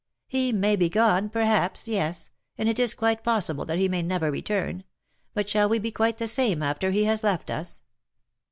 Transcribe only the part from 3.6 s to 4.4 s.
that he may never